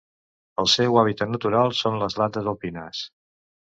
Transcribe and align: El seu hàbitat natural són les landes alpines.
El 0.61 0.69
seu 0.75 0.97
hàbitat 1.01 1.31
natural 1.33 1.75
són 1.81 1.99
les 2.05 2.17
landes 2.23 2.49
alpines. 2.53 3.07